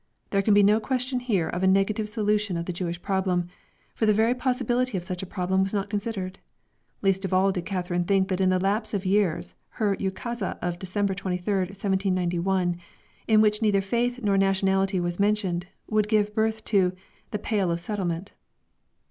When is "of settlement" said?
17.69-18.31